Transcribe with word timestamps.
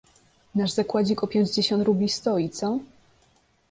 "Nasz 0.55 0.71
zakładzik 0.71 1.23
o 1.23 1.27
pięćdziesiąt 1.27 1.83
rubli 1.85 2.09
stoi, 2.09 2.49
co?..." 2.49 2.79